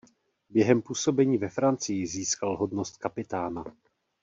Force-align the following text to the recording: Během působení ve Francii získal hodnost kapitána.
Během 0.49 0.81
působení 0.81 1.37
ve 1.37 1.49
Francii 1.49 2.07
získal 2.07 2.57
hodnost 2.57 2.97
kapitána. 2.97 3.63